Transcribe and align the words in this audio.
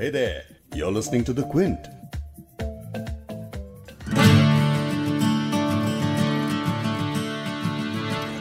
Hey 0.00 0.10
there, 0.10 0.42
you're 0.76 0.92
listening 0.92 1.24
to 1.24 1.32
The 1.36 1.42
Quint. 1.52 1.86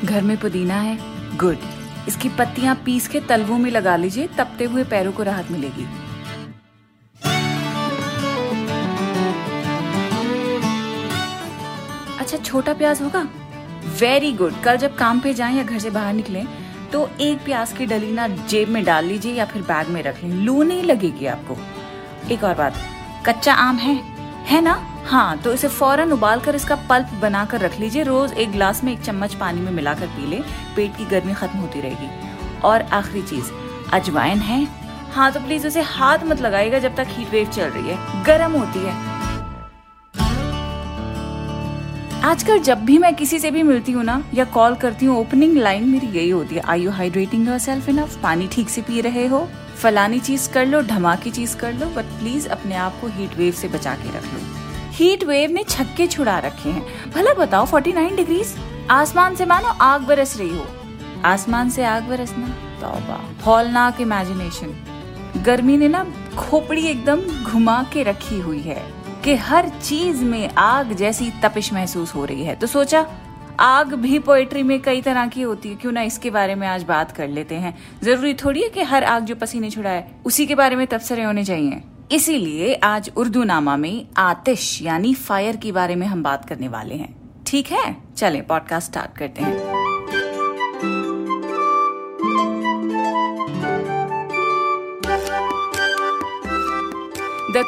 घर 0.06 0.22
में 0.22 0.36
पुदीना 0.38 0.80
है। 0.82 1.38
गुड 1.38 1.58
इसकी 2.08 2.30
पत्तियाँ 2.30 2.76
पीस 2.86 3.08
के 3.08 3.20
तलवों 3.30 3.58
में 3.58 3.70
लगा 3.72 3.96
लीजिए 3.96 4.28
तपते 4.38 4.66
हुए 4.66 4.84
पैरों 4.84 5.12
को 5.12 5.24
राहत 5.24 5.52
मिलेगी। 5.52 5.88
अच्छा 12.20 12.38
छोटा 12.38 12.74
प्याज 12.74 13.02
होगा? 13.02 13.28
वेरी 14.00 14.32
गुड 14.34 14.62
कल 14.64 14.78
जब 14.78 14.96
काम 14.96 15.20
पे 15.20 15.34
जाएँ 15.34 15.58
या 15.58 15.64
घर 15.64 15.80
से 15.80 15.90
बाहर 15.90 16.14
निकलें 16.14 16.46
तो 16.94 17.10
एक 17.22 17.44
प्याज 17.46 17.72
की 17.72 17.86
डली 17.86 18.12
ना 18.12 18.28
जेब 18.28 18.70
में 18.70 18.84
डाल 18.84 19.06
लीजिए 19.06 19.34
या 19.34 19.46
फिर 19.46 19.62
बैग 19.62 19.88
में 19.88 20.02
रख 20.04 20.24
लें 20.24 20.30
लू 20.36 20.64
नहीं 20.64 20.84
लगेगी 20.84 21.26
आपको। 21.26 21.58
एक 22.32 22.44
और 22.44 22.56
बात, 22.56 22.74
कच्चा 23.26 23.54
आम 23.54 23.76
है? 23.76 23.96
है 24.46 24.62
ना? 24.62 24.80
हाँ 25.06 25.38
तो 25.38 25.54
इसे 25.54 25.68
फ़ौरन 25.68 26.12
उबाल 26.12 26.40
कर 26.40 26.56
इसका 26.56 26.76
पल्प 26.90 27.10
बनाकर 27.22 27.62
रख 27.62 27.80
लीजिए। 27.80 28.04
रोज 28.04 28.34
एक 28.34 28.52
ग्लास 28.52 28.84
में 28.84 28.92
एक 28.94 29.02
चम्मच 29.02 29.34
पानी 29.34 29.62
में 29.62 29.72
मिलाकर 29.72 30.08
पी 30.08 30.28
ले। 30.28 30.40
पेट 30.76 30.98
की 30.98 31.06
गर्मी 31.06 31.34
खत्म 31.34 31.60
होती 31.60 31.82
रहेगी। 31.82 32.10
और 32.62 32.82
आखिरी 32.82 33.22
चीज़, 33.22 33.52
अजवाइन 33.94 34.40
है? 34.40 34.68
हाँ 35.14 35.32
तो 35.32 35.40
प्लीज़ 35.40 35.68
उसे 35.68 35.82
हाथ 35.82 36.24
मत 36.24 36.42
लगाइएगा 36.42 36.80
जब 36.80 36.96
तक 36.96 37.08
हीट 37.10 37.30
वेव 37.30 37.50
चल 37.50 37.70
रही 37.70 37.90
है। 37.90 38.24
गर्म 38.24 38.52
होती 38.52 38.80
है। 38.80 39.17
आजकल 42.24 42.60
जब 42.60 42.80
भी 42.86 42.98
मैं 42.98 43.14
किसी 43.16 43.40
से 43.40 43.50
भी 43.52 43.64
मिलती 43.64 43.92
हूँ 43.92 44.04
ना, 44.04 44.24
या 44.34 44.46
कॉल 44.46 44.76
करती 44.76 45.06
हूँ 45.06 45.18
ओपनिंग 45.18 45.58
लाइन 45.58 45.84
मेरी 45.90 46.08
यही 46.08 46.30
होती 46.30 46.56
है 46.56 46.62
I 46.62 46.82
you 46.82 46.92
hydrating 46.92 47.48
yourself 47.58 47.90
enough 47.90 48.16
पानी 48.24 48.48
ठीक 48.48 48.70
से 48.70 48.82
पी 48.82 49.02
रहे 49.02 49.26
हो? 49.28 49.48
फलानी 49.82 50.20
चीज़ 50.20 50.50
कर 50.50 50.66
लो, 50.66 50.82
धमाकी 50.82 51.32
चीज़ 51.32 51.56
कर 51.58 51.74
लो 51.74 51.86
बट 51.86 52.06
प्लीज़ 52.20 52.48
अपने 52.48 52.76
आप 52.76 53.00
को 53.02 53.08
हीट 53.08 53.38
वेव 53.38 53.54
से 53.54 53.68
बचा 53.68 53.94
के 53.94 54.18
रख 54.18 54.26
लो. 54.26 54.40
हीट 54.92 55.24
वेव 55.24 55.52
ने 55.52 55.64
छक्के 55.64 56.08
छुड़ा 56.08 56.38
रखे 56.40 56.70
हैं। 56.70 57.12
भला 57.12 57.34
बताओ 57.34 57.66
49 57.66 58.16
डिग्रीज 58.16 58.56
आसमान 58.92 59.36
से 59.36 59.46
मानो 59.46 59.68
आग 59.82 60.02
बरस 60.02 60.38
रही 60.38 60.58
हो। 60.58 60.66
आसमान 61.26 61.70
से 61.70 61.86
आग 61.86 62.04
बरसना? 62.04 62.48
तौबा। 62.82 63.24
हॉलनाक 63.46 64.02
इमेजिनेशन 64.02 64.76
गर्मी 65.46 65.78
ने 65.78 65.88
ना 65.88 66.06
खोपड़ी 66.38 66.86
एकदम 66.86 67.22
घुमा 67.44 67.84
के 67.94 68.04
रखी 68.04 68.40
हुई 68.40 68.62
है। 68.62 68.82
कि 69.24 69.36
हर 69.36 69.70
चीज़ 69.70 70.24
में 70.24 70.50
आग 70.58 70.94
जैसी 70.94 71.34
तपिश 71.44 71.74
महसूस 71.74 72.16
हो 72.16 72.26
रही 72.26 72.44
है। 72.44 72.56
तो 72.56 72.68
सोचा, 72.68 73.08
आग 73.60 73.94
भी 73.94 74.20
पोएट्री 74.20 74.64
में 74.64 74.82
कई 74.82 75.02
तरह 75.02 75.28
की 75.28 75.42
होती 75.42 75.70
है, 75.70 75.76
क्यों 75.76 75.92
ना 75.92 76.02
इसके 76.02 76.30
बारे 76.30 76.56
में 76.56 76.68
आज 76.68 76.84
बात 76.84 77.12
कर 77.12 77.28
लेते 77.28 77.56
हैं। 77.56 77.78
ज़रूरी 78.04 78.34
थोड़ी 78.34 78.62
है 78.62 78.70
कि 78.70 78.82
हर 78.82 79.04
आग 79.04 79.24
जो 79.24 79.36
पसीने 79.36 79.70
छुड़ाए, 79.70 80.12
उसी 80.26 80.46
के 80.46 80.56
बारे 80.56 80.76
में 80.76 80.88
तबसरे 80.88 81.24
होने 81.24 81.44
चाहिए। 81.44 81.82
इसीलिए 82.12 82.74
आज 82.74 83.12
उर्दू 83.18 83.44
नामा 83.44 83.78
में 83.78 84.08
आतिश, 84.18 84.82
यानी 84.82 85.14
फायर 85.14 85.56
के 85.56 85.72
बारे 85.72 85.96
में 85.96 86.08
हम 86.08 86.24
बात 86.24 86.50
करने 86.50 86.68
वाले 86.68 86.96
हैं। 86.96 87.16
ठीक 87.48 87.72
है? 87.72 87.98
चलें 88.18 88.48
पॉडकास्ट 88.48 88.90
स्टार्ट 88.90 89.18
करते 89.18 89.42
हैं। 89.42 89.87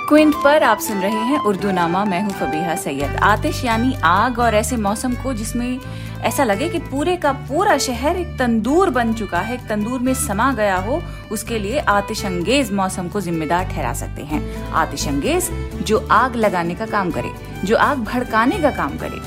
क्विंट 0.10 0.36
पर 0.44 0.64
आप 0.64 0.80
सुन 0.80 0.98
रहे 0.98 1.12
हैं 1.12 1.40
उर्दू 1.40 1.72
नामा 1.72 2.04
मैं 2.06 2.22
हूँ 2.22 2.32
फबीहा 2.32 2.76
सैयद। 2.76 3.16
आतिश 3.16 3.64
यानी 3.66 3.94
आग 4.04 4.40
और 4.40 4.56
ऐसे 4.56 4.78
मौसम 4.78 5.14
को 5.14 5.34
जिसमें 5.34 5.80
ऐसा 6.22 6.44
लगे 6.44 6.70
कि 6.70 6.80
पूरे 6.80 7.16
का 7.18 7.32
पूरा 7.32 7.78
शहर 7.78 8.18
एक 8.18 8.28
तंदूर 8.28 8.90
बन 8.90 9.14
चुका 9.14 9.40
है, 9.40 9.54
एक 9.54 9.68
तंदूर 9.70 10.00
में 10.00 10.14
समा 10.14 10.52
गया 10.54 10.78
हो, 10.78 11.02
उसके 11.32 11.60
लिए 11.60 11.80
आतिश 11.80 12.26
अंगेज 12.26 12.72
मौसम 12.72 13.08
को 13.08 13.22
जिम्मेदार 13.22 13.66
ठहरा 13.66 13.94
सकते 13.94 14.22
हैं। 14.22 14.72
आतिश 14.72 15.08
अंगेज, 15.08 15.52
जो 15.84 16.08
आग 16.12 16.36
लगाने 16.36 16.76
का 16.76 16.86
काम 16.86 17.12
करे, 17.12 17.32
जो 17.66 17.78
आग 17.78 17.98
भड़काने 17.98 18.60
का 18.60 18.72
काम 18.72 18.98
करे। 18.98 19.22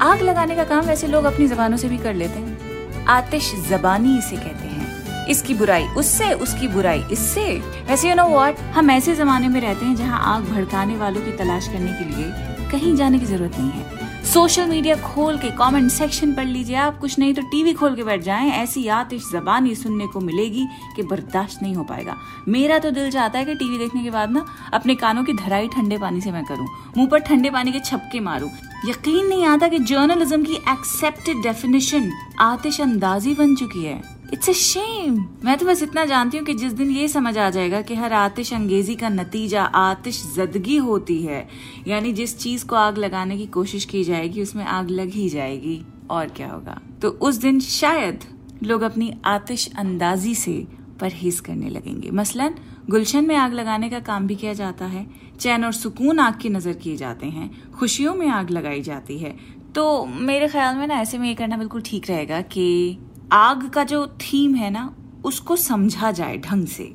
आग 0.00 0.22
लगाने 0.22 0.56
का 0.56 0.64
काम 0.64 0.80
वैसे 0.80 1.06
लोग 1.06 1.24
अपनी 1.24 1.46
जबानों 1.46 1.76
से 1.76 1.88
भी 1.88 1.98
कर 1.98 2.14
लेते 2.14 2.38
हैं। 2.38 3.06
आतिश 3.06 3.54
जबानी 3.68 4.18
इसे 4.18 4.36
कहते 4.36 4.68
हैं। 4.68 4.85
इसकी 5.28 5.54
बुराई, 5.54 5.84
उससे 5.96 6.32
उसकी 6.34 6.68
बुराई, 6.68 7.02
इससे। 7.12 7.44
वैसे 7.88 8.08
यू 8.08 8.14
नो 8.14 8.28
व्हाट 8.28 8.58
हम 8.74 8.90
ऐसे 8.90 9.14
जमाने 9.14 9.48
में 9.48 9.60
रहते 9.60 9.86
हैं 9.86 9.96
जहाँ 9.96 10.20
आग 10.34 10.44
भड़काने 10.44 10.96
वालों 10.96 11.22
की 11.22 11.36
तलाश 11.36 11.68
करने 11.68 11.92
के 11.92 12.04
लिए 12.06 12.54
कहीं 12.70 12.94
जाने 12.96 13.18
की 13.18 13.26
ज़रूरत 13.26 13.58
नहीं 13.58 13.70
है। 13.70 14.04
सोशल 14.26 14.66
मीडिया 14.66 14.94
खोल 14.96 15.36
के 15.38 15.50
कमेंट 15.50 15.90
सेक्शन 15.90 16.32
पढ़ 16.34 16.46
लीजिए 16.46 16.76
आप, 16.76 16.98
कुछ 16.98 17.18
नहीं 17.18 17.34
तो 17.34 17.42
टीवी 17.42 17.72
खोल 17.72 17.94
के 17.96 18.04
बैठ 18.04 18.22
जाएँ। 18.22 18.50
ऐसी 18.52 18.86
आतिश 18.88 19.30
जबानी 19.32 19.74
सुनने 19.74 20.06
को 20.06 20.20
मिलेगी 20.20 20.66
कि 20.96 21.02
बर्दाश्त 21.02 21.62
नहीं 21.62 21.74
हो 21.74 21.84
पाएगा। 21.84 22.16
मेरा 22.48 22.78
तो 22.78 22.90
दिल 22.90 23.10
चाहता 23.10 23.38
है 23.38 23.44
कि 23.44 23.54
टीवी 23.54 23.78
देखने 23.78 24.02
के 24.02 24.10
बाद 24.10 24.30
ना 24.30 24.44
अपने 24.74 24.94
कानों 24.94 25.24
की 25.24 25.32
धराई 25.34 25.68
ठंडे 25.68 25.98
पानी 25.98 26.20
से 26.20 26.32
मैं 26.32 26.44
करूँ, 26.44 26.66
मुँह 26.96 27.08
पर 27.08 27.18
ठंडे 27.20 27.50
पानी 27.50 27.72
के 27.72 27.80
छपके 27.80 28.20
मारूं। 28.20 28.48
यकीन 28.86 29.26
नहीं 29.26 29.46
आता 29.46 29.68
कि 29.68 29.78
जर्नलिज्म 29.78 30.42
की 30.44 30.54
एक्सेप्टेड 30.70 31.42
डेफिनेशन 31.42 32.10
आतिश 32.40 32.80
अंदाजी 32.80 33.34
बन 33.34 33.54
चुकी 33.54 33.84
है। 33.84 34.00
इट्स 34.32 34.48
ए 34.48 34.52
शेम 34.52 35.24
मैं 35.44 35.58
तो 35.58 35.66
बस 35.66 35.82
इतना 35.82 36.04
जानती 36.04 36.38
हूँ 36.38 36.46
कि 36.46 36.54
जिस 36.54 36.72
दिन 36.72 36.90
ये 36.90 37.08
समझ 37.08 37.38
आ 37.38 37.50
जाएगा 37.50 37.80
कि 37.80 37.94
हर 37.94 38.12
आतिश 38.12 38.52
अंगेजी 38.52 38.94
का 38.94 39.08
नतीजा, 39.08 39.62
आतिश 39.62 40.32
जदगी 40.36 40.76
होती 40.76 41.22
है। 41.22 41.48
यानी 41.88 42.12
जिस 42.12 42.38
चीज़ 42.38 42.66
को 42.66 42.76
आग 42.76 42.98
लगाने 42.98 43.36
की 43.36 43.46
कोशिश 43.46 43.84
की 43.84 44.04
जाएगी, 44.04 44.42
उसमें 44.42 44.64
आग 44.64 44.90
लग 44.90 45.08
ही 45.08 45.28
जाएगी। 45.28 45.84
और 46.10 46.28
क्या 46.28 46.48
होगा? 46.48 46.80
तो 47.02 47.08
उस 47.08 47.36
दिन 47.36 47.60
शायद 47.60 48.24
लोग 48.62 48.82
अपनी 48.82 49.12
आतिश 49.24 49.70
अंदाजी 49.78 50.34
से 50.34 50.66
परहेज 51.00 51.40
करने 51.40 51.68
लगेंगे। 51.68 52.10
मसलन, 52.10 52.54
गुलशन 52.90 53.24
में 53.24 53.36
आग 53.36 53.52
लगाने 53.52 53.88
का 53.88 54.00
काम 54.00 54.26
भी 54.26 54.34
किया 54.34 54.52
जाता 54.52 54.84
है। 54.84 55.06
चैन 55.40 55.64
और 55.64 55.72
सुकून 55.72 56.18
आग 56.18 56.38
की 56.38 56.48
नज़र 56.48 56.72
किए 56.72 56.96
जाते 56.96 57.26
हैं। 57.26 57.72
खुशियों 57.72 58.14
में 58.14 58.28
आग 58.28 58.50
लगाई 58.50 58.82
जाती 58.82 59.18
है। 59.18 59.36
तो 59.74 60.06
मेरे 60.06 60.48
ख्याल 60.48 60.76
में 60.76 60.86
ना 60.86 60.94
ऐसे 60.94 61.18
में 61.18 61.28
ये 61.28 61.34
करना 61.34 61.56
बिल्कुल 61.56 61.82
ठीक 61.82 62.10
रहेगा 62.10 62.40
कि 62.40 62.98
आग 63.32 63.68
का 63.68 63.84
जो 63.84 64.06
थीम 64.06 64.54
है 64.54 64.70
ना, 64.70 64.94
उसको 65.24 65.56
समझा 65.56 66.10
जाए 66.10 66.36
ढंग 66.38 66.66
से। 66.66 66.94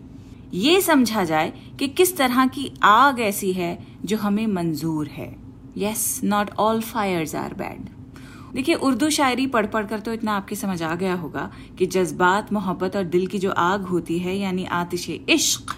ये 0.53 0.81
समझा 0.81 1.24
जाए 1.24 1.53
कि 1.80 1.88
किस 1.88 2.16
तरह 2.18 2.46
की 2.47 2.72
आग 2.84 3.19
ऐसी 3.19 3.52
है 3.53 3.78
जो 4.06 4.18
हमें 4.18 4.47
मंजूर 4.47 5.08
है। 5.08 5.36
Yes 5.78 6.22
not 6.24 6.50
all 6.50 6.81
fires 6.81 7.36
are 7.36 7.53
bad 7.53 7.90
देखिए, 8.53 8.75
उर्दू 8.75 9.09
शायरी 9.09 9.47
पढ़ 9.47 9.66
पढ़ 9.66 9.86
कर 9.86 10.00
तो 10.00 10.14
इतना 10.14 10.34
आपके 10.34 10.56
समझ 10.56 10.81
आ 10.84 10.96
गया 10.96 11.14
होगा 11.14 11.52
कि 11.78 11.86
जज्बात, 11.86 12.53
मोहब्बत 12.53 12.96
और 12.96 13.03
दिल 13.03 13.28
की 13.28 13.40
जो 13.40 13.52
आग 13.52 13.81
होती 13.81 14.20
है, 14.20 14.38
यानी 14.38 14.66
आतिश 14.66 15.09
इश्क, 15.09 15.75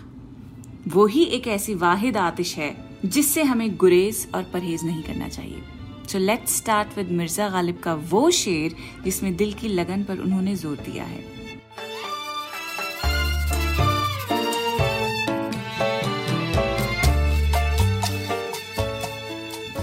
वो 0.88 1.06
ही 1.06 1.24
एक 1.24 1.47
ऐसी 1.47 1.74
वाहिद 1.75 2.18
आतिश 2.18 2.56
है 2.58 2.75
जिससे 3.06 3.44
हमें 3.44 3.75
गुरेज 3.78 4.28
और 4.36 4.44
परहेज 4.44 4.84
नहीं 4.84 5.03
करना 5.03 5.28
चाहिए। 5.28 5.62
So 6.08 6.19
let's 6.19 6.58
start 6.58 6.97
with 6.97 7.12
Mirza 7.12 7.50
Ghalib 7.50 7.80
का 7.84 7.94
वो 8.09 8.30
शेर, 8.31 8.75
जिसमें 9.03 9.36
दिल 9.36 9.53
की 9.53 9.68
लगन 9.69 10.03
पर 10.03 10.19
उन्होंने 10.19 10.56
ज़ोर 10.56 10.78
दिया 10.86 11.03
है। 11.03 11.31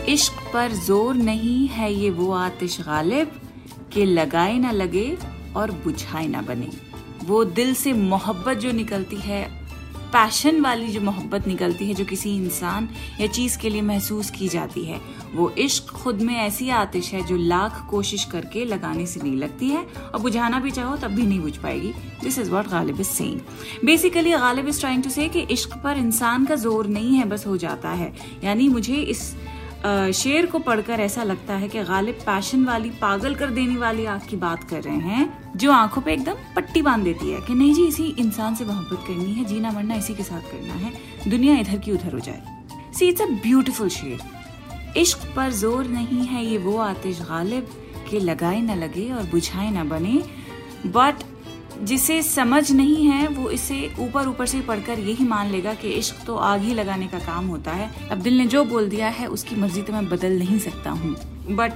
इश्क 0.08 0.38
पर 0.52 0.72
ज़ोर 0.86 1.14
नहीं 1.14 1.66
है 1.68 1.92
ये 1.92 2.10
वो 2.10 2.30
आतिश 2.34 2.80
गालिब, 2.80 3.40
के 3.92 4.04
लगाए 4.04 4.58
ना 4.58 4.70
लगे 4.72 5.16
और 5.56 5.70
बुझाए 5.84 6.26
ना 6.26 6.40
बने। 6.42 6.68
वो 7.24 7.44
दिल 7.44 7.74
से 7.74 7.92
मोहब्बत 7.92 8.56
जो 8.56 8.72
निकलती 8.72 9.16
है 9.16 9.42
पैशन 10.12 10.60
वाली 10.60 10.86
जो 10.88 11.00
मोहब्बत 11.00 11.46
निकलती 11.46 11.86
है 11.88 11.94
जो 11.94 12.04
किसी 12.04 12.34
इंसान 12.36 12.88
या 13.20 13.26
चीज़ 13.26 13.58
के 13.58 13.68
लिए 13.68 13.82
महसूस 13.82 14.30
की 14.30 14.48
जाती 14.48 14.84
है, 14.84 15.00
वो 15.34 15.48
इश्क 15.58 15.90
खुद 15.92 16.20
में 16.20 16.34
ऐसी 16.36 16.68
आतिश 16.70 17.12
है 17.14 17.22
जो 17.26 17.36
लाख 17.36 17.86
कोशिश 17.90 18.24
करके 18.24 18.64
लगाने 18.64 19.06
से 19.06 19.20
नहीं 19.22 19.36
लगती 19.36 19.68
है। 19.68 19.84
और 20.04 20.20
बुझाना 20.20 20.60
भी 20.60 20.70
चाहो 20.70 20.96
तब 20.96 21.10
भी 21.10 21.22
नहीं 21.22 21.40
बुझ 21.40 21.56
पाएगी। 21.56 21.92
This 22.22 22.38
is 22.38 22.50
what 22.50 22.68
Ghalib 22.68 23.00
is 23.00 23.08
saying 23.08 23.40
basically 23.84 24.30
Ghalib 24.32 24.68
is 24.68 24.80
trying 24.80 25.02
to 25.02 25.10
say 25.10 25.26
इश्क 25.50 25.76
पर 25.84 25.96
इंसान 25.96 26.44
का 26.46 26.54
ज़ोर 26.56 26.86
नहीं 26.88 27.14
है, 27.14 27.24
बस 27.24 27.46
हो 27.46 27.56
जाता 27.56 27.90
है। 27.90 28.12
यानी 28.44 28.68
मुझे 28.68 28.94
इस 28.94 29.34
शेर 29.84 30.46
को 30.46 30.58
पढ़कर 30.58 31.00
ऐसा 31.00 31.22
लगता 31.22 31.54
है 31.54 31.68
कि 31.68 31.82
गालिब 31.84 32.14
पैशन 32.16 32.64
वाली, 32.64 32.90
पागल 32.90 33.34
कर 33.34 33.50
देने 33.50 33.76
वाली 33.76 34.04
आग 34.04 34.26
की 34.30 34.36
बात 34.36 34.64
कर 34.64 34.82
रहे 34.82 34.96
हैं, 34.96 35.52
जो 35.56 35.70
आँखों 35.72 36.02
पे 36.02 36.12
एकदम 36.12 36.34
पट्टी 36.56 36.82
बाँध 36.82 37.04
देती 37.04 37.30
है 37.30 37.40
कि 37.40 37.54
नहीं 37.54 37.74
जी, 37.74 37.86
इसी 37.86 38.06
इंसान 38.18 38.54
से 38.54 38.64
मोहब्बत 38.64 39.04
करनी 39.06 39.32
है, 39.32 39.44
जीना 39.44 39.70
मरना 39.72 39.94
इसी 39.94 40.14
के 40.14 40.22
साथ 40.22 40.50
करना 40.50 40.74
है, 40.74 40.92
दुनिया 41.28 41.56
इधर 41.58 41.78
की 41.78 41.92
उधर 41.92 42.12
हो 42.12 42.20
जाए। 42.20 42.42
सी 42.94 43.08
इट्स 43.08 43.22
अ 43.22 43.26
ब्यूटिफुल 43.42 43.88
शेर। 43.88 44.18
इश्क 44.96 45.26
पर 45.36 45.50
ज़ोर 45.52 45.86
नहीं 45.86 46.26
है 46.26 46.44
ये 46.44 46.58
वो 46.58 46.76
आतिश 46.80 47.20
गालिब, 47.22 47.68
के 48.10 48.20
लगाए 48.20 48.60
ना 48.60 48.74
लगे 48.74 49.10
और 49.12 49.22
बुझाए 49.22 49.70
ना 49.70 49.84
बने 49.84 50.22
बट 50.86 51.22
जिसे 51.82 52.22
समझ 52.22 52.70
नहीं 52.72 53.04
है, 53.06 53.26
वो 53.28 53.50
इसे 53.50 53.90
ऊपर 53.98 54.28
ऊपर 54.28 54.46
से 54.46 54.60
पढ़कर 54.60 54.98
यही 54.98 55.24
मान 55.24 55.50
लेगा 55.50 55.74
कि 55.74 55.88
इश्क 55.88 56.24
तो 56.26 56.36
आग 56.36 56.60
ही 56.60 56.74
लगाने 56.74 57.06
का 57.06 57.18
काम 57.18 57.46
होता 57.46 57.70
है। 57.70 57.90
अब 58.10 58.18
दिल 58.18 58.38
ने 58.38 58.46
जो 58.46 58.64
बोल 58.64 58.88
दिया 58.88 59.08
है, 59.08 59.26
उसकी 59.26 59.56
मर्ज़ी 59.56 59.82
तो 59.82 59.92
मैं 59.92 60.08
बदल 60.08 60.38
नहीं 60.38 60.58
सकता 60.58 60.90
हूँ। 60.90 61.16
बट 61.50 61.72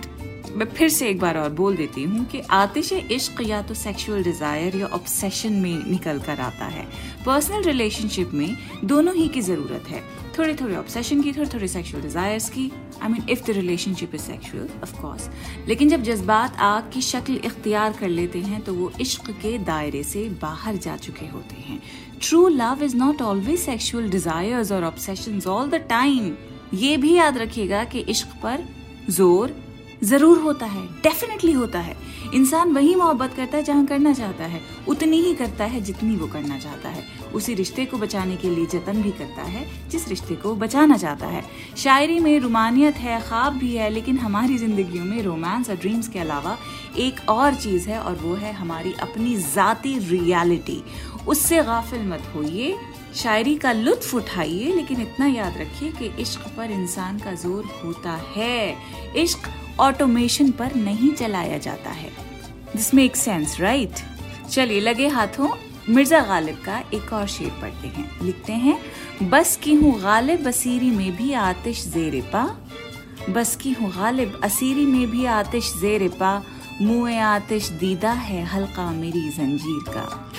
मैं 0.57 0.67
फिर 0.67 0.89
से 0.89 1.09
एक 1.09 1.19
बार 1.21 1.37
और 1.39 1.51
बोल 1.53 1.77
देती 1.77 2.03
हूँ 2.05 2.25
कि 2.25 2.41
आतिश 2.53 2.93
इश्क 2.93 3.41
या 3.43 3.61
तो 3.63 3.75
सेक्सुअल 3.75 4.23
डिज़ायर 4.25 4.77
या 4.77 4.87
ऑब्सेशन 4.89 5.53
में 5.53 5.91
निकल 5.91 6.19
कर 6.19 6.41
आता 6.41 6.65
है। 6.65 6.85
पर्सनल 7.25 7.63
रिलेशनशिप 7.63 8.31
में 8.35 8.57
दोनों 8.85 9.15
ही 9.15 9.27
की 9.29 9.41
ज़रूरत 9.41 9.89
है। 9.89 10.03
थोड़े 10.39 10.55
थोड़े 10.55 10.77
ऑब्सेशन 10.77 11.23
की 11.23 11.33
थोड़े 11.33 11.49
थोड़े 11.55 11.69
सेक्सुअल 11.69 12.03
डिजायर्स 12.03 12.49
की। 12.51 12.71
I 13.03 13.09
mean 13.09 13.25
if 13.31 13.43
the 13.47 13.51
relationship 13.51 14.15
is 14.15 14.23
sexual 14.23 14.69
of 14.83 14.95
course 15.01 15.29
लेकिन 15.69 15.89
जब 15.89 16.03
जज्बात 16.03 16.57
आग 16.61 16.91
की 16.95 17.01
शक्ल 17.03 17.41
इख्तियार 17.45 17.93
कर 18.01 18.09
लेते 18.09 18.39
हैं 18.41 18.61
तो 18.65 18.75
वो 18.75 18.91
इश्क 19.01 19.31
के 19.43 19.57
दायरे 19.65 20.03
से 20.05 20.29
बाहर 20.43 20.77
जा 20.77 20.97
चुके 20.99 21.27
होते 21.27 21.63
हैं। 21.63 21.81
True 22.21 22.47
love 22.51 22.85
is 22.85 22.97
not 22.97 23.23
always 23.23 23.59
sexual 23.61 24.09
desires 24.11 24.73
और 24.73 24.85
ऑब्सेशन 24.85 25.41
ऑल 25.49 25.69
द 25.71 25.85
टाइम 25.91 26.35
ये 26.75 26.97
भी 26.97 27.15
याद 27.15 27.39
रखिएगा 27.39 27.85
कि 27.85 28.05
इश्क 28.09 28.41
पर 28.43 28.65
ज़ोर 29.11 29.63
ज़रूर 30.05 30.39
होता 30.39 30.67
है 30.67 30.87
डेफिनेटली 31.03 31.53
होता 31.53 31.79
है। 31.79 31.97
इंसान 32.35 32.73
वही 32.73 32.95
मोहब्बत 32.95 33.35
करता 33.37 33.57
है 33.57 33.63
जहाँ 33.63 33.85
करना 33.87 34.13
चाहता 34.13 34.45
है। 34.45 34.61
उतनी 34.89 35.21
ही 35.21 35.35
करता 35.35 35.65
है 35.65 35.81
जितनी 35.81 36.17
वो 36.17 36.27
करना 36.27 36.59
चाहता 36.59 36.89
है। 36.89 37.05
उसी 37.35 37.55
रिश्ते 37.55 37.85
को 37.85 37.99
बचाने 37.99 38.37
के 38.37 38.51
लिए 38.51 38.67
जतन 38.67 39.03
भी 39.03 39.11
करता 39.11 39.43
है, 39.43 39.67
जिस 39.91 40.09
रिश्ते 40.09 40.35
को 40.35 40.55
बचाना 40.55 40.97
चाहता 40.97 41.27
है। 41.27 41.43
शायरी 41.77 42.19
में 42.21 42.39
रुमानियत 42.41 42.95
है, 42.95 43.21
ख्वाब 43.21 43.53
भी 43.53 43.75
है, 43.77 43.91
लेकिन 43.91 44.19
हमारी 44.19 44.59
जिंदगियों 44.59 45.05
में 45.05 45.23
रोमांस 45.23 45.71
और 45.71 45.77
ड्रीम्स 45.77 46.09
के 46.09 46.19
अलावा 46.19 46.57
एक 46.99 47.29
और 47.29 47.55
चीज़ 47.55 47.89
है 47.89 48.01
और 48.01 48.17
वो 48.17 48.35
है 48.35 48.53
हमारी 48.53 48.93
अपनी 49.03 49.37
जाती 49.37 49.99
रियलिटी 50.01 50.83
उससे 51.29 51.63
गाफिल 51.63 52.07
मत 52.09 52.31
होइए। 52.35 52.77
शायरी 53.15 53.55
का 53.57 53.73
लुत्फ 53.73 54.15
उठाइए, 54.15 54.73
लेकिन 54.75 55.01
इतना 55.01 55.27
याद 55.27 55.59
रखिए 55.59 55.91
कि 55.91 56.07
इश्क 56.23 56.41
पर 56.57 56.71
इंसान 56.71 57.19
का 57.19 57.35
ज़ोर 57.35 57.65
होता 57.85 58.21
है। 58.37 58.77
इश्क 59.17 59.49
ऑटोमेशन 59.81 60.51
पर 60.51 60.75
नहीं 60.75 61.13
चलाया 61.13 61.59
जाता 61.59 61.91
है। 61.91 62.11
दिस 62.73 62.95
मेक 62.95 63.17
सेंस 63.17 63.61
राइट 63.61 63.95
चलिए, 64.51 64.81
लगे 64.81 65.09
हाथों, 65.09 65.49
मिर्ज़ा 65.89 66.21
गालिब 66.21 66.57
का 66.57 66.79
एक 66.95 67.13
और 67.13 67.27
शेर 67.27 67.51
पढ़ते 67.63 67.89
हैं। 67.89 68.09
लिखते 68.23 68.53
हैं, 68.53 68.79
बस 69.31 69.57
की 69.57 69.75
हूँ 69.75 70.01
गालिब 70.01 70.47
असीरी 70.49 70.91
में 70.91 71.17
भी 71.17 71.33
आतिश 71.33 71.85
जेर 71.87 72.21
पा। 72.33 72.45
बस 73.31 73.57
की 73.57 73.73
हूँ 73.73 73.91
गालिब 73.93 74.41
असीरी 74.45 74.87
में 74.87 75.11
भी 75.11 75.25
आतिश 75.25 75.73
जेर 75.81 76.09
पा। 76.09 76.43
मुँह 76.83 77.23
आतिश 77.25 77.69
दीदा 77.71 78.13
है 78.13 78.45
हल्का 78.45 78.91
मेरी 78.93 79.29
जंजीर 79.31 79.85
का। 79.89 80.33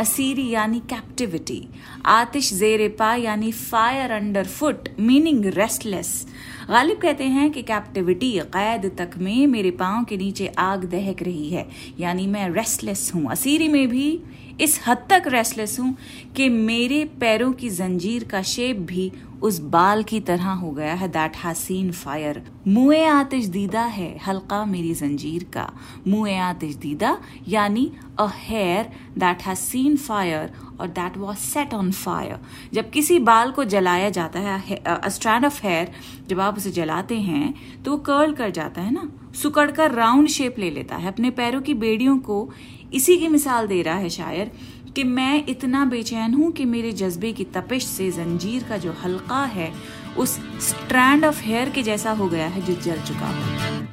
असीरी 0.00 0.48
यानी 0.50 0.78
कैप्टिविटी 0.80 1.62
आतिश 2.06 2.52
जेर 2.54 2.88
पा 2.98 3.14
यानी 3.14 3.52
fire 3.52 4.10
under 4.10 4.46
foot 4.46 4.88
meaning 5.00 5.44
restless 5.46 6.26
Ghalib 6.70 6.98
कहते 6.98 7.24
हैं 7.24 7.50
कि 7.50 7.62
कैप्टिविटी 7.62 8.30
कैद 8.54 8.86
तक 8.98 9.10
में 9.18 9.46
मेरे 9.46 9.70
पाँव 9.70 10.04
के 10.04 10.16
नीचे 10.16 10.46
आग 10.58 10.84
दहक 10.84 11.22
रही 11.22 11.48
है। 11.50 11.66
यानी 12.00 12.26
मैं 12.26 12.48
रेस्टलेस 12.50 13.12
हूँ। 13.14 13.30
असीरी 13.30 13.68
में 13.68 13.88
भी 13.88 14.20
इस 14.60 14.80
हद 14.86 15.06
तक 15.10 15.22
रेस्टलेस 15.26 15.78
हूँ 15.80 15.94
कि 16.36 16.48
मेरे 16.48 17.04
पैरों 17.20 17.52
की 17.52 17.70
जंजीर 17.70 18.24
का 18.24 18.42
शेप 18.42 18.76
भी 18.76 19.12
उस 19.42 19.58
बाल 19.68 20.02
की 20.02 20.20
तरह 20.20 20.50
हो 20.50 20.70
गया 20.70 20.94
है 20.94 21.08
दैट 21.08 21.36
हसीन 21.44 21.90
फायर 21.92 22.42
मुए 22.66 23.04
आतिश 23.04 23.46
दीदा 23.46 23.82
है 23.82 24.16
हल्का 24.26 24.64
मेरी 24.64 24.92
जंजीर 24.94 25.44
का। 25.54 25.70
मुए 26.08 26.36
आतिश 26.36 26.74
दीदा, 26.76 27.16
यानी 27.48 27.90
a 28.18 28.26
hair 28.38 28.90
that 29.18 29.42
has 29.42 29.58
seen 29.58 29.96
fire 29.96 30.52
और 30.80 30.88
that 30.88 31.16
was 31.18 31.36
set 31.38 31.74
on 31.74 31.90
fire 31.92 32.38
जब 32.74 32.90
किसी 32.90 33.18
बाल 33.20 33.50
को 33.50 33.64
जलाया 33.66 34.10
जाता 34.10 34.40
है 34.40 34.76
अ 34.76 35.08
स्ट्रैंड 35.08 35.44
ऑफ़ 35.44 35.62
हेयर 35.62 35.92
जब 36.28 36.40
आप 36.40 36.56
उसे 36.56 36.70
जलाते 36.70 37.20
हैं 37.20 37.54
तो 37.82 37.90
वो 37.90 37.98
कर्ल 37.98 38.32
कर 38.32 38.50
जाता 38.50 38.80
है 38.80 38.92
ना? 38.92 39.10
सुकड़ 39.34 39.70
कर 39.70 39.90
राउंड 39.90 40.28
शेप 40.28 40.58
ले 40.58 40.70
लेता 40.70 40.96
है। 40.96 41.08
अपने 41.08 41.30
पैरों 41.30 41.60
की 41.60 41.74
बेड़ियों 41.74 42.18
को 42.18 42.48
इसी 42.94 43.16
की 43.16 43.28
मिसाल 43.28 43.66
दे 43.66 43.80
रहा 43.82 43.96
है 43.96 44.08
शायर। 44.08 44.50
कि 44.96 45.04
मैं 45.04 45.44
इतना 45.48 45.84
बेचैन 45.84 46.34
हूँ 46.34 46.50
कि 46.52 46.64
मेरे 46.64 46.92
जज्बे 46.92 47.32
की 47.32 47.44
तपिश 47.44 47.86
से 47.86 48.10
जंजीर 48.10 48.62
का 48.68 48.76
जो 48.76 48.92
हल्का 49.02 49.42
है, 49.44 49.72
उस 50.18 50.30
स्ट्रैंड 50.60 51.24
ऑफ़ 51.24 51.42
हेयर 51.42 51.70
के 51.70 51.82
जैसा 51.82 52.10
हो 52.10 52.28
गया 52.28 52.46
है 52.46 52.62
जो 52.62 52.74
जल 52.82 53.00
चुका 53.00 53.26
हो। 53.26 53.84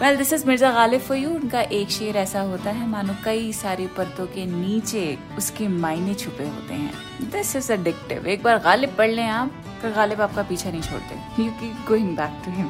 Well 0.00 0.16
this 0.16 0.32
is 0.32 0.46
Mirza 0.46 0.72
Ghalib 0.72 1.00
for 1.00 1.16
you 1.16 1.30
उनका 1.30 1.60
एक 1.60 1.90
शेर 1.90 2.16
ऐसा 2.16 2.40
होता 2.40 2.70
है, 2.70 2.88
मानो 2.88 3.14
कई 3.24 3.52
सारी 3.52 3.86
परतों 3.86 4.26
के 4.26 4.46
नीचे 4.46 5.18
उसके 5.38 5.68
मायने 5.68 6.14
छुपे 6.14 6.44
होते 6.44 6.74
हैं। 6.74 7.30
दिस 7.30 7.56
इज़ 7.56 7.72
अडिक्टिव 7.72 8.26
एक 8.26 8.42
बार 8.42 8.58
गालिब 8.58 8.96
पढ़ 8.98 9.10
लें 9.10 9.26
आप, 9.26 9.52
फिर 9.82 9.92
गालिब 9.92 10.20
आपका 10.20 10.42
पीछा 10.42 10.70
नहीं 10.70 10.82
छोड़ते। 10.82 11.42
यू 11.42 11.50
की 11.52 11.72
गोइंग 11.88 12.16
बैक 12.16 12.42
टू 12.44 12.50
हिम 12.52 12.66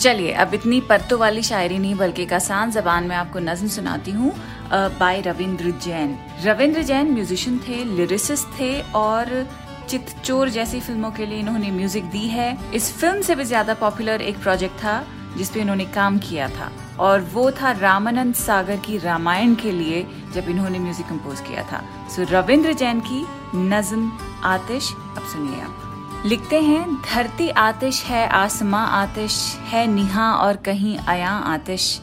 चलिए, 0.00 0.32
अब 0.32 0.54
इतनी 0.54 0.80
परतों 0.80 1.18
वाली 1.20 1.42
शायरी 1.42 1.78
नहीं, 1.78 1.94
बल्कि 1.94 2.22
एक 2.22 2.32
आसान 2.32 2.70
जबान 2.70 3.04
में 3.04 3.14
आपको 3.16 3.38
नज्म 3.38 3.66
सुनाती 3.68 4.10
हूँ 4.10 4.32
बाय 4.72 5.20
रविंद्र 5.20 5.70
जैन। 5.84 6.16
रविंद्र 6.44 6.82
जैन 6.82 7.10
म्यूजिशियन 7.12 7.58
थे 7.58 7.84
लिरिसिस्ट 7.86 8.48
थे, 8.60 8.80
और 8.82 9.46
चित 9.88 10.14
चोर 10.24 10.48
जैसी 10.48 10.80
फ़िल्मों 10.80 11.10
के 11.10 11.26
लिए 11.26 11.38
इन्होंने 11.38 11.70
म्यूज़िक 11.70 12.04
दी 12.10 12.26
है। 12.28 12.56
इस 12.74 12.92
फ़िल्म 12.92 13.22
से 13.22 13.34
भी 13.34 13.44
ज़्यादा 13.44 13.74
पॉपुलर 13.74 14.22
एक 14.22 14.40
प्रोजेक्ट 14.42 14.76
था, 14.76 15.02
जिसपे 15.36 15.60
इन्होंने 15.60 15.84
काम 15.94 16.18
किया 16.20 16.48
था, 16.48 16.70
और 17.00 17.20
वो 17.32 17.50
था 17.52 17.72
रामानंद 17.72 18.34
सागर 18.34 18.76
की 18.86 18.98
रामायण 18.98 19.54
के 19.54 19.72
लिए, 19.72 20.06
जब 20.34 20.48
इन्होंने 20.48 20.78
म्यूज़िक 20.78 21.06
कंपोज 21.06 21.40
किया 21.40 21.62
था। 21.62 21.84
सो 22.08 22.26
रविंद्र 22.30 22.72
जैन 22.74 23.00
की 23.02 23.24
नज्म 23.54 24.10
आतिश, 24.46 24.92
अब 25.16 25.22
सुनिए 25.32 25.60
आप। 25.60 25.89
लिखते 26.26 26.60
हैं, 26.60 26.94
धरती 26.94 27.48
आतिश 27.48 28.04
है, 28.04 28.28
आसमां 28.28 28.88
आतिश 28.88 29.56
है, 29.64 29.86
निहा 29.86 30.32
और 30.32 30.56
कहीं 30.56 30.98
अया 30.98 31.30
आतिश। 31.30 32.00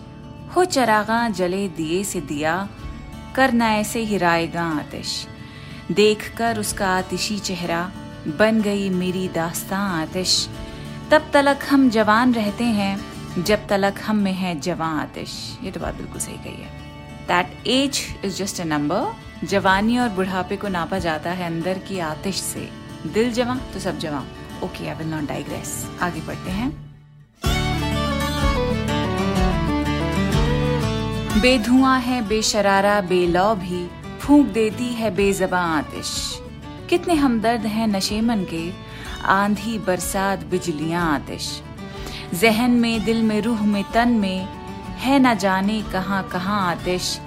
हो 0.56 0.66
चरागा 0.66 1.30
जले 1.30 1.68
दिए 1.68 2.04
से 2.04 2.22
दिया 2.22 2.70
करना 3.36 3.74
ऐसे 3.76 4.00
ही 4.00 4.18
रायगा 4.18 4.64
आतिश। 4.64 5.28
देख 5.92 6.38
कर 6.38 6.60
उसका 6.60 6.88
आतिशी 6.88 7.40
चेहरा, 7.40 7.92
बन 8.28 8.62
गई 8.62 8.90
मेरी 8.90 9.28
दास्तां 9.28 10.02
आतिश। 10.02 10.50
तब 11.12 11.30
तलक 11.34 11.60
हम 11.70 11.90
जवान 11.90 12.34
रहते 12.34 12.64
हैं, 12.64 13.06
जब 13.44 13.68
तलक 13.68 13.96
हम 14.06 14.16
में 14.16 14.34
है 14.34 14.60
जवान 14.60 15.00
आतिश। 15.00 15.58
ये 15.64 15.72
तो 15.72 15.80
बात 15.80 15.96
बिल्कुल 15.96 16.20
सही 16.20 16.38
कही 16.38 16.64
है। 16.64 16.70
That 17.28 17.68
age 17.68 18.02
is 18.26 18.38
just 18.38 18.62
a 18.62 18.64
number 18.64 19.16
जवानी 19.48 20.00
और 20.00 20.10
बुढ़ापे 20.10 20.56
को 20.56 20.68
नापा 20.68 21.00
जाता 21.00 21.30
है 21.30 21.46
अंदर 21.46 21.78
की 21.78 22.00
आतिश 22.00 22.36
से। 22.36 22.87
दिल 23.14 23.32
जमा 23.34 23.56
तो 23.74 23.80
सब 23.80 24.00
जमा। 24.00 24.24
Okay 24.64 24.88
I 24.88 24.96
will 24.96 25.08
not 25.08 25.28
digress 25.28 25.92
आगे 26.02 26.22
बढ़ते 26.22 26.52
हैं। 26.52 26.70
बेधुआं 31.42 32.02
है, 32.02 32.28
बेशरारा, 32.28 33.02
बेलौ 33.02 33.56
भी, 33.56 33.88
फूंक 34.20 34.48
देती 34.48 34.88
है 34.94 35.16
बेजबा 35.16 35.60
आतिश। 35.60 36.40
कितने 36.90 37.14
हमदर्द 37.14 37.66
हैं 37.66 37.88
नशेमन 37.88 38.44
के, 38.54 38.72
आंधी 39.26 39.80
बरसात 39.80 40.44
बिजलियाँ 40.44 41.14
आतिश। 41.14 41.62
जहन 42.34 42.72
में, 42.72 43.06
दिल 43.06 43.24
में, 43.24 43.42
रूह 43.42 43.62
में, 43.66 43.84
तन 43.94 44.10
में, 44.10 44.48
है 44.98 45.20
न 45.20 45.38
जाने 45.38 45.82
कहाँ 45.82 46.24
कहाँ 46.28 46.72
आतिश। 46.72 47.20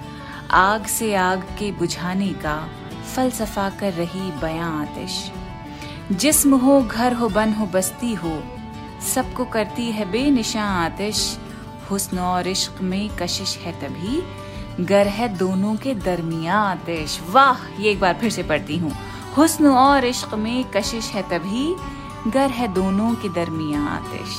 आग 0.51 0.85
से 0.85 1.15
आग 1.15 1.41
के 1.59 1.71
बुझाने 1.71 2.27
का 2.27 2.69
फलसफा 3.15 3.69
कर 3.69 3.93
रही 3.93 4.31
बयां 4.31 4.71
आतिश। 4.81 5.31
जिस्म 6.11 6.55
हो, 6.55 6.81
घर 6.81 7.13
हो, 7.13 7.27
बन 7.29 7.53
हो, 7.53 7.65
बस्ती 7.65 8.13
हो, 8.13 8.31
सबको 9.13 9.45
करती 9.45 9.91
है 9.91 10.09
बेनिशा 10.11 10.63
आतिश 10.63 11.19
हुस्न 11.89 12.19
और 12.19 12.47
इश्क 12.47 12.81
में 12.81 13.09
कशिश 13.17 13.55
है 13.57 13.71
तभी, 13.81 14.21
गर 14.85 15.07
है 15.07 15.27
दोनों 15.37 15.75
के 15.75 15.93
दरमिया 15.95 16.55
आतिश 16.55 17.19
वाह, 17.29 17.65
ये 17.79 17.91
एक 17.91 17.99
बार 17.99 18.17
फिर 18.21 18.29
से 18.29 18.43
पढ़ती 18.43 18.77
हूँ। 18.77 18.91
हुस्न 19.37 19.67
और 19.67 20.05
इश्क 20.05 20.33
में 20.33 20.63
कशिश 20.75 21.09
है 21.09 21.21
तभी, 21.29 21.75
गर 22.27 22.49
है 22.49 22.67
दोनों 22.73 23.13
के 23.15 23.29
दरमिया 23.29 23.81
आतिश 23.89 24.35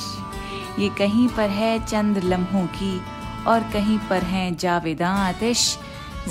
ये 0.79 0.89
कहीं 0.89 1.27
पर 1.27 1.49
है 1.49 1.77
चंद 1.85 2.17
लम्हों 2.23 2.65
की 2.75 2.99
और 3.47 3.63
कहीं 3.73 3.97
पर 4.09 4.23
है 4.23 4.55
जावेदा 4.55 5.09
आतिश 5.09 5.77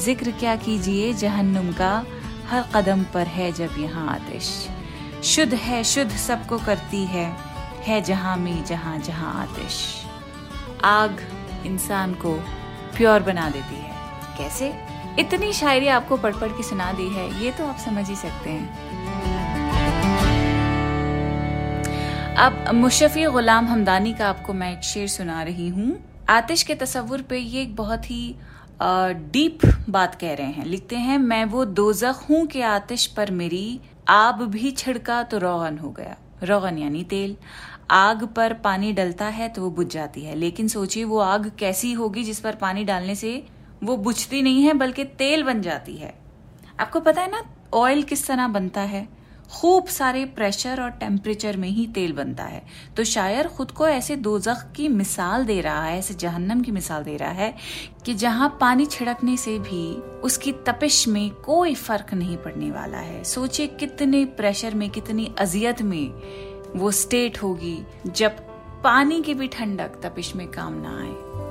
ज़िक्र 0.04 0.30
क्या 0.30 0.54
कीजिए 0.56 1.12
जहन्नुम 1.14 1.72
का, 1.72 1.92
हर 2.49 2.64
कदम 2.75 3.04
पर 3.14 3.26
है 3.28 3.50
जब 3.52 3.78
यहाँ 3.78 4.08
आतिश 4.11 4.52
शुद्ध 5.25 5.55
है, 5.55 5.83
शुद्ध 5.85 6.11
सबको 6.11 6.59
करती 6.59 7.05
है। 7.07 7.26
है 7.83 8.00
जहाँ 8.02 8.37
में, 8.37 8.64
जहाँ 8.64 8.99
जहाँ 8.99 9.33
आतिश। 9.43 9.76
आग 10.85 11.21
इंसान 11.67 12.14
को 12.14 12.35
प्योर 12.97 13.21
बना 13.21 13.49
देती 13.50 13.75
है। 13.75 13.91
कैसे? 14.38 14.73
इतनी 15.19 15.52
शायरी 15.52 15.88
आपको 15.88 16.17
पढ़ 16.17 16.37
पढ़ 16.37 16.49
के 16.49 16.62
सुना 16.62 16.93
दी 16.93 17.09
है, 17.09 17.45
ये 17.45 17.50
तो 17.50 17.67
आप 17.67 17.76
समझ 17.79 18.09
ही 18.09 18.17
सकते 18.17 18.50
हैं। 18.50 18.91
अब 22.38 22.75
मुशफी 22.75 23.25
गुलाम 23.26 23.67
हमदानी 23.67 24.12
का 24.14 24.29
आपको 24.29 24.52
मैं 24.52 24.73
एक 24.73 24.85
शेर 24.85 25.09
सुना 25.09 25.43
रही 25.43 25.69
हूँ। 25.69 25.97
आतिश 26.29 26.62
के 26.62 26.75
तस्वुर 26.75 27.23
पे 27.23 27.38
ये 27.38 27.62
एक 27.62 27.76
बहुत 27.76 28.11
ही 28.11 28.35
डीप 28.83 29.59
बात 29.91 30.14
कह 30.14 30.35
रहे 30.35 30.47
हैं। 30.47 30.64
लिखते 30.67 30.97
हैं, 30.97 31.19
मैं 31.19 31.45
वो 31.45 31.64
दोजख 31.64 32.25
हूँ 32.31 32.47
कि 32.47 32.61
आतिश 32.61 33.07
पर 33.07 33.31
मेरी 33.31 33.81
आब 34.06 34.42
भी 34.42 34.71
छिड़का 34.71 35.23
तो 35.23 35.38
रोगन 35.38 35.78
हो 35.78 35.90
गया। 35.90 36.16
रोगन 36.42 36.78
यानी 36.78 37.02
तेल। 37.04 37.37
आग 37.90 38.25
पर 38.26 38.52
पानी 38.54 38.92
डलता 38.92 39.26
है 39.26 39.49
तो 39.49 39.62
वो 39.62 39.71
बुझ 39.71 39.87
जाती 39.87 40.25
है, 40.25 40.35
लेकिन 40.35 40.68
सोचिए 40.68 41.04
वो 41.04 41.18
आग 41.18 41.50
कैसी 41.59 41.92
होगी 41.92 42.25
जिस 42.25 42.40
पर 42.40 42.54
पानी 42.54 42.85
डालने 42.85 43.14
से 43.14 43.42
वो 43.82 43.97
बुझती 43.97 44.42
नहीं 44.42 44.62
है, 44.62 44.75
बल्कि 44.75 45.04
तेल 45.04 45.42
बन 45.42 45.62
जाती 45.62 45.97
है। 45.97 46.14
आपको 46.80 47.00
पता 47.00 47.23
है 47.23 47.30
ना 47.30 47.42
ऑयल 47.75 48.02
किस 48.02 48.26
तरह 48.26 48.49
बनता 48.49 48.80
है? 48.80 49.06
खूब 49.52 49.87
सारे 49.87 50.25
प्रेशर 50.26 50.80
और 50.80 50.90
टेम्परेचर 50.90 51.56
में 51.56 51.68
ही 51.68 51.87
तेल 51.87 52.12
बनता 52.12 52.44
है। 52.44 52.62
तो 52.97 53.04
शायर 53.04 53.49
खुद 53.49 53.71
को 53.71 53.87
ऐसे 53.88 54.16
दोजख 54.16 54.64
की 54.76 54.88
मिसाल 54.88 55.44
दे 55.44 55.61
रहा 55.61 55.85
है, 55.85 55.99
ऐसे 55.99 56.14
जहन्नम 56.14 56.61
की 56.61 56.73
मिसाल 56.73 57.04
दे 57.04 57.16
रहा 57.16 57.30
है 57.30 57.54
कि 58.06 58.14
जहाँ 58.14 58.49
पानी 58.61 58.87
छिड़कने 58.87 59.37
से 59.37 59.59
भी 59.59 59.94
उसकी 60.23 60.52
तपिश 60.66 61.06
में 61.09 61.30
कोई 61.30 61.75
फ़र्क 61.75 62.14
नहीं 62.14 62.37
पड़ने 62.37 62.71
वाला 62.71 62.99
है। 62.99 63.23
सोचिए 63.25 63.66
कितने 63.66 64.25
प्रेशर 64.25 64.75
में, 64.75 64.88
कितनी 64.90 65.30
अजियत 65.38 65.82
में 65.82 66.12
वो 66.76 66.90
स्टेट 66.90 67.42
होगी 67.42 67.78
जब 68.06 68.37
पानी 68.85 69.23
की 69.23 69.35
भी 69.35 69.49
ठंडक 69.49 70.00
तपिश 70.02 70.35
में 70.37 70.47
काम 70.49 70.80
ना 70.82 70.99
आए। 71.00 71.50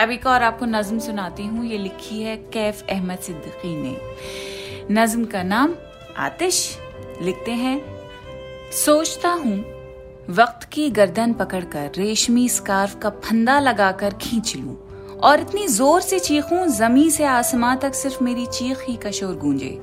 अब 0.00 0.10
एक 0.10 0.26
और 0.26 0.42
आपको 0.42 0.66
नज्म 0.66 0.98
सुनाती 0.98 1.46
हूँ। 1.46 1.64
ये 1.66 1.78
लिखी 1.78 2.20
है 2.22 2.36
कैफ 2.52 2.86
अहमद 2.90 3.18
सिद्दीकी 3.18 3.74
ने। 3.76 4.94
नज्म 4.94 5.24
का 5.24 5.42
नाम 5.42 5.74
आतिश। 6.16 6.78
लिखते 7.22 7.52
हैं, 7.52 7.80
सोचता 8.74 9.30
हूँ, 9.30 9.58
वक्त 10.30 10.64
की 10.64 10.88
गर्दन 10.90 11.32
पकड़कर 11.32 11.90
रेशमी 11.96 12.48
स्कार्फ 12.48 12.98
का 12.98 13.10
फंदा 13.24 13.58
लगाकर 13.60 14.14
खींच 14.14 14.56
लूँ 14.56 14.76
और 15.22 15.40
इतनी 15.40 15.66
ज़ोर 15.68 16.00
से 16.00 16.18
चीखूं 16.18 16.66
जमी 16.68 17.10
से 17.10 17.24
आसमां 17.24 17.76
तक 17.76 17.94
सिर्फ़ 17.94 18.24
मेरी 18.24 18.46
चीख 18.48 18.84
ही 18.88 18.96
का 18.96 19.10
शोर 19.10 19.34
गूंजे। 19.36 19.78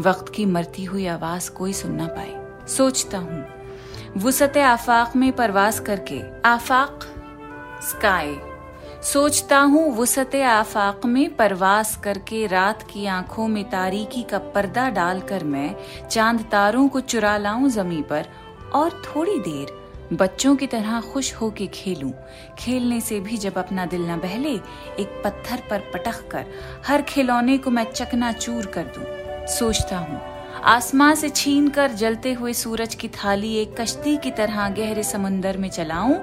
वक्त 0.00 0.32
की 0.34 0.46
मरती 0.46 0.84
हुई 0.84 1.06
आवाज़ 1.06 1.50
कोई 1.50 1.72
सुन 1.72 1.92
ना 1.92 2.06
पाए। 2.08 2.66
सोचता 2.68 3.18
हूँ 3.18 3.44
वसत 4.16 4.56
आफाक 4.56 5.16
में 5.16 5.32
परवास 5.32 5.80
करके, 5.80 6.20
आफाक, 6.44 7.10
स्काई। 7.82 8.36
सोचता 9.02 9.58
हूँ 9.58 9.96
वसत 9.96 10.34
आफाक 10.34 11.06
में 11.06 11.36
परवास 11.36 11.96
करके 11.96 12.46
रात 12.46 12.82
की 12.82 13.06
आँखों 13.06 13.48
में 13.48 13.64
तारीकी 13.64 14.22
का 14.22 14.38
पर्दा 14.38 14.88
डालकर 14.90 15.44
मैं 15.44 15.76
चाँद 16.10 16.44
तारों 16.52 16.88
को 16.88 17.00
चुरा 17.00 17.36
लाऊं 17.36 17.68
जमी 17.68 18.02
पर 18.02 18.26
और 18.74 18.90
थोड़ी 18.90 19.38
देर 19.38 19.72
बच्चों 20.12 20.56
की 20.56 20.66
तरह 20.66 21.00
खुश 21.00 21.34
होके 21.34 21.66
खेलूं। 21.66 22.10
खेलने 22.58 23.00
से 23.00 23.20
भी 23.20 23.36
जब 23.36 23.58
अपना 23.58 23.86
दिल 23.86 24.10
न 24.10 24.16
बहले, 24.16 24.52
एक 25.02 25.22
पत्थर 25.24 25.62
पर 25.70 25.80
पटक 25.80 26.28
कर 26.28 26.46
हर 26.86 27.02
खिलौने 27.02 27.58
को 27.58 27.70
मैं 27.70 27.84
चकना 27.84 28.32
चूर 28.32 28.66
कर 28.66 28.82
दूँ। 28.82 29.04
सोचता 29.46 29.98
हूँ 29.98 30.39
आसमां 30.64 31.14
से 31.14 31.28
छीन 31.28 31.68
कर 31.68 31.90
जलते 31.90 32.32
हुए 32.32 32.52
सूरज 32.52 32.94
की 32.94 33.08
थाली 33.08 33.56
एक 33.56 33.80
कश्ती 33.80 34.16
की 34.16 34.30
तरह 34.30 34.68
गहरे 34.68 35.02
समंदर 35.02 35.56
में 35.56 35.70
चलाऊं 35.70 36.18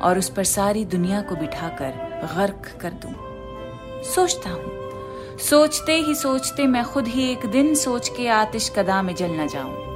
और 0.00 0.18
उस 0.18 0.28
पर 0.28 0.44
सारी 0.44 0.84
दुनिया 0.84 1.20
को 1.20 1.36
बिठाकर 1.36 1.90
गर्क 2.36 2.78
कर 2.80 2.90
दूँ। 2.90 3.14
सोचता 4.04 4.50
हूँ। 4.50 4.78
सोचते 5.38 5.92
ही 5.92 6.14
सोचते 6.14 6.66
मैं 6.66 6.84
खुद 6.84 7.06
ही 7.06 7.32
एक 7.32 7.46
दिन 7.46 7.74
सोच 7.74 8.08
के 8.08 8.28
आतिश 8.28 8.72
कदा 8.76 9.02
में 9.02 9.14
जल 9.14 9.30
न 9.30 9.48
जाऊँ। 9.48 9.88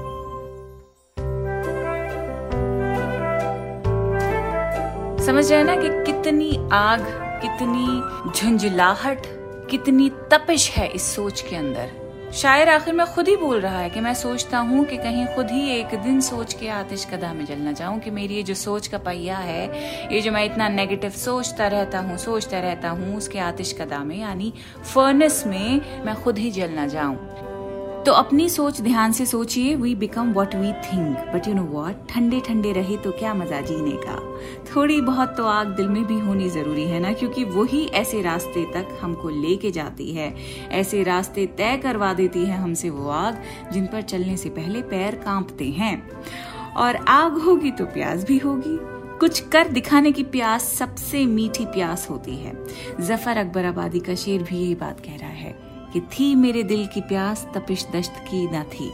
समझ 5.27 5.53
रहे 5.53 5.63
ना 5.63 5.77
कि 5.77 6.13
कितनी 6.13 6.69
आग, 6.73 7.01
कितनी 7.43 8.03
झुंझलाहट, 8.33 9.23
कितनी 9.71 10.11
तपिश 10.11 10.71
है 10.71 10.89
इस 10.89 11.15
सोच 11.15 11.41
के 11.41 11.57
अंदर। 11.57 12.02
शायर 12.33 12.69
आखिर 12.69 12.95
में 12.95 13.07
खुद 13.07 13.29
ही 13.29 13.37
बोल 13.37 13.61
रहा 13.61 13.79
है 13.79 13.91
कि 13.91 14.01
मैं 14.01 14.15
सोचता 14.15 14.59
हूँ 14.59 14.85
कि 14.85 14.97
कहीं 14.97 15.27
खुद 15.27 15.51
ही 15.51 15.69
एक 15.71 15.95
दिन 15.95 16.21
सोच 16.21 16.55
के 16.55 16.69
आतिश 16.69 17.05
कदा 17.05 17.33
में 17.35 17.45
जलना 17.45 17.73
चाहूँ 17.73 18.01
कि 18.01 18.11
मेरी 18.11 18.35
ये 18.35 18.43
जो 18.43 18.55
सोच 18.55 18.87
का 18.87 18.99
पहिया 18.99 19.39
है, 19.39 19.67
ये 20.15 20.21
जो 20.21 20.33
मैं 20.33 20.45
इतना 20.45 20.69
नेगेटिव 20.69 21.11
सोचता 21.11 21.67
रहता 21.67 21.99
हूँ, 21.99 22.17
सोचता 22.17 22.61
रहता 22.61 22.91
हूँ, 22.91 23.17
उसके 23.17 23.39
आतिश 23.39 23.73
कदा 23.81 24.05
में, 24.05 24.17
यानी 24.21 24.53
फर्नेस 24.95 25.45
में 25.47 26.05
मैं 26.05 26.23
खुद 26.23 26.39
ही 26.39 26.51
जलना 26.51 26.87
जाऊँ। 26.87 27.52
तो 28.07 28.13
अपनी 28.13 28.49
सोच 28.49 28.81
ध्यान 28.81 29.13
से 29.13 29.27
सोचिए 29.27 29.75
we 29.75 29.95
become 29.95 30.33
what 30.33 30.55
we 30.55 30.73
think 30.73 31.19
but 31.35 31.49
you 31.49 31.55
know 31.55 31.63
what 31.63 32.09
ठंडे 32.09 32.41
ठंडे 32.41 32.73
रहे 32.73 32.97
तो 32.97 33.11
क्या 33.11 33.35
मज़ा 33.35 33.61
जीने 33.61 33.91
का? 33.91 34.17
थोड़ी 34.77 35.01
बहुत 35.01 35.37
तो 35.37 35.47
आग 35.47 35.67
दिल 35.67 35.89
में 35.89 36.05
भी 36.05 36.19
होनी 36.19 36.49
ज़रूरी 36.51 36.85
है 36.85 37.01
ना? 37.01 37.13
क्योंकि 37.13 37.45
वही 37.45 37.87
ऐसे 37.87 38.23
रास्ते 38.23 38.65
तक 38.65 38.99
हमको 39.01 39.29
लेके 39.29 39.71
जाती 39.71 40.13
है। 40.13 40.35
ऐसे 40.71 41.03
रास्ते 41.03 41.47
तय 41.47 41.77
करवा 41.77 42.13
देती 42.13 42.45
है 42.45 42.57
हमसे 42.57 42.91
वो 42.91 43.09
आग, 43.09 43.43
जिन 43.73 43.87
पर 43.87 44.03
चलने 44.03 44.37
से 44.37 44.49
पहले 44.49 44.83
पैर 44.83 45.15
कांपते 45.15 45.65
हैं। 45.65 46.11
और 46.77 46.97
आग 46.97 47.39
होगी 47.39 47.71
तो 47.71 47.85
प्यास 47.85 48.25
भी 48.25 48.39
होगी। 48.39 48.79
कुछ 49.19 49.41
कर 49.41 49.69
दिखाने 49.69 50.13
की 50.13 50.23
प्यास 50.23 50.65
सबसे 50.65 51.27
मीठी 51.27 51.65
प्यास 51.65 52.11
होती 52.11 52.37
है। 52.37 52.57
ज़फ़र 53.01 53.37
अकबर 53.37 53.65
आबादी 53.65 54.01
का 54.01 54.15
शेर 54.15 54.43
भी 54.43 54.57
यही 54.57 54.75
बात 54.75 55.01
कह 55.01 55.17
रहा 55.17 55.31
है। 55.31 55.72
कि 55.93 56.01
थी 56.01 56.35
मेरे 56.35 56.63
दिल 56.63 56.87
की 56.87 57.01
प्यास 57.01 57.49
तपिश 57.55 57.87
दश्त 57.95 58.13
की 58.17 58.47
न 58.47 58.63
थी। 58.63 58.91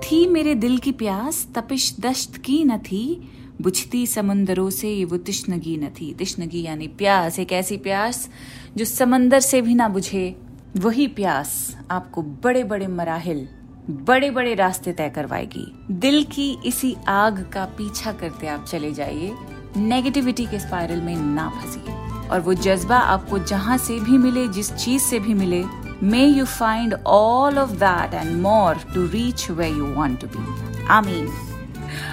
थी 0.00 0.26
मेरे 0.26 0.54
दिल 0.54 0.78
की 0.78 0.92
प्यास 0.92 1.48
तपिश 1.54 1.96
दश्त 2.00 2.36
की 2.36 2.64
न 2.64 2.78
थी, 2.78 3.30
बुझती 3.60 4.06
समंदरों 4.06 4.70
से 4.70 5.04
वो 5.04 5.16
तिश्नगी 5.16 5.76
न 5.76 5.88
थी। 5.88 6.14
तिश्नगी 6.14 6.62
यानी 6.62 6.88
प्यास, 6.88 7.38
एक 7.38 7.52
ऐसी 7.52 7.76
प्यास 7.76 8.30
जो 8.76 8.84
समंदर 8.84 9.40
से 9.40 9.62
भी 9.62 9.74
ना 9.74 9.88
बुझे। 9.88 10.36
वही 10.76 11.06
प्यास 11.06 11.76
आपको 11.90 12.22
बड़े 12.22 12.64
बड़े 12.64 12.86
मराहिल 12.86 13.48
बड़े 13.90 14.30
बड़े 14.30 14.54
रास्ते 14.54 14.92
तय 14.92 15.10
करवाएगी। 15.10 15.86
दिल 15.90 16.24
की 16.24 16.58
इसी 16.66 16.96
आग 17.08 17.50
का 17.52 17.64
पीछा 17.64 18.12
करते 18.12 18.46
आप 18.46 18.64
चले 18.64 18.92
जाइए। 18.92 19.34
नेगेटिविटी 19.76 20.46
के 20.46 20.58
स्पाइरल 20.58 21.00
में 21.00 21.16
ना 21.16 21.48
फंसिए। 21.48 21.99
और 22.30 22.40
वो 22.40 22.54
जज्बा 22.54 22.96
आपको 22.96 23.38
जहाँ 23.38 23.76
से 23.78 23.98
भी 24.00 24.18
मिले, 24.18 24.46
जिस 24.48 24.72
चीज़ 24.74 25.02
से 25.02 25.18
भी 25.18 25.34
मिले 25.34 25.64
may 26.02 26.24
you 26.24 26.44
find 26.44 26.94
all 27.06 27.58
of 27.58 27.70
that 27.70 28.14
and 28.14 28.40
more 28.42 28.78
to 28.94 29.06
reach 29.06 29.50
way 29.50 29.68
you 29.68 29.86
want 29.86 30.20
to 30.20 30.26
be 30.26 30.86
आमीन। 30.90 31.28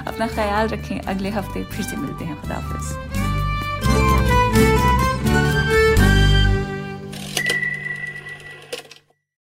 अपना 0.07 0.27
ख्याल 0.27 0.67
रखें। 0.67 0.99
अगले 0.99 1.29
हफ़्ते 1.29 1.63
फिर 1.63 1.85
से 1.85 1.97
मिलते 1.97 2.25
हैं। 2.25 2.41
खुदाफिज 2.41 3.16